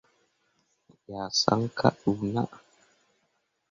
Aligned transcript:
Me 0.87 0.95
yah 1.09 1.27
saŋ 1.39 1.61
kah 1.77 1.93
ɗuu 1.99 2.21
naa. 2.33 2.51